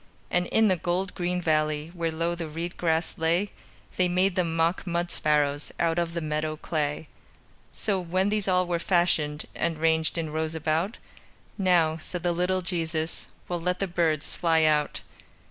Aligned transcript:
And 0.31 0.47
in 0.47 0.67
the 0.67 0.75
gold 0.77 1.13
green 1.13 1.39
valley, 1.43 1.91
Where 1.93 2.11
low 2.11 2.33
the 2.33 2.47
reed 2.47 2.75
grass 2.75 3.19
lay, 3.19 3.51
They 3.97 4.07
made 4.07 4.33
them 4.33 4.55
mock 4.55 4.87
mud 4.87 5.11
sparrows 5.11 5.71
Out 5.79 5.99
of 5.99 6.15
the 6.15 6.21
meadow 6.21 6.57
clay. 6.57 7.07
So, 7.71 7.99
when 7.99 8.29
these 8.29 8.47
all 8.47 8.65
were 8.65 8.79
fashioned, 8.79 9.45
And 9.53 9.77
ranged 9.77 10.17
in 10.17 10.31
rows 10.31 10.55
about, 10.55 10.97
"Now," 11.55 11.97
said 11.99 12.23
the 12.23 12.31
little 12.31 12.63
Jesus, 12.63 13.27
"We'll 13.47 13.61
let 13.61 13.77
the 13.77 13.85
birds 13.87 14.33
fly 14.33 14.63
out." 14.63 15.01